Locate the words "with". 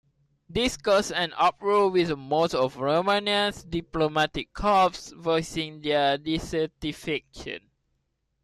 1.91-2.17